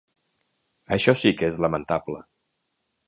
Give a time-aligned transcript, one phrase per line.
[0.97, 2.23] Això sí que és lamentable.